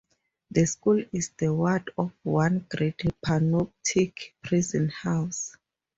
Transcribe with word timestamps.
The 0.49 0.65
school 0.65 1.05
is 1.13 1.29
the 1.37 1.53
ward 1.53 1.91
of 1.95 2.11
one 2.23 2.65
great 2.67 2.97
panoptic 3.23 4.31
prisonhouse. 4.43 5.55